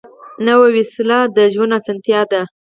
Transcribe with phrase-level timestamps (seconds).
[0.45, 2.41] نوې وسیله د ژوند اسانتیا ده